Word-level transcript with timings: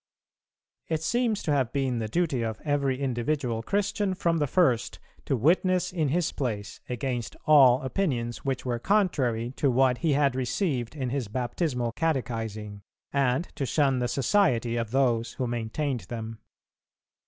It 0.87 1.03
seems 1.03 1.43
to 1.43 1.51
have 1.51 1.71
been 1.71 1.99
the 1.99 2.07
duty 2.07 2.41
of 2.41 2.59
every 2.65 2.99
individual 2.99 3.61
Christian 3.61 4.15
from 4.15 4.37
the 4.39 4.47
first 4.47 4.97
to 5.25 5.35
witness 5.37 5.93
in 5.93 6.09
his 6.09 6.31
place 6.31 6.79
against 6.89 7.35
all 7.45 7.83
opinions 7.83 8.43
which 8.43 8.65
were 8.65 8.79
contrary 8.79 9.51
to 9.57 9.69
what 9.69 9.99
he 9.99 10.13
had 10.13 10.33
received 10.35 10.95
in 10.95 11.11
his 11.11 11.27
baptismal 11.27 11.91
catechizing, 11.91 12.81
and 13.13 13.49
to 13.53 13.63
shun 13.63 13.99
the 13.99 14.07
society 14.07 14.75
of 14.75 14.89
those 14.89 15.33
who 15.33 15.45
maintained 15.45 15.99
them. 16.09 16.39